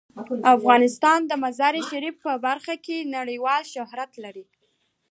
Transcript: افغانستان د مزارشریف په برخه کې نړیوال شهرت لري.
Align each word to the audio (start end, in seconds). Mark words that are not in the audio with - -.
افغانستان 0.55 1.19
د 1.25 1.31
مزارشریف 1.43 2.15
په 2.25 2.33
برخه 2.45 2.75
کې 2.85 2.97
نړیوال 3.17 3.61
شهرت 3.73 4.11
لري. 4.23 4.45